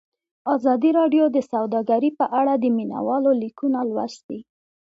ازادي 0.55 0.89
راډیو 0.99 1.25
د 1.31 1.37
سوداګري 1.51 2.09
په 2.19 2.25
اړه 2.39 2.53
د 2.57 2.65
مینه 2.75 2.99
والو 3.07 3.31
لیکونه 3.43 3.79
لوستي. 3.89 4.39